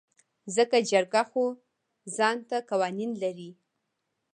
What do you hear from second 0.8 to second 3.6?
جرګه خو ځانته قوانين لري.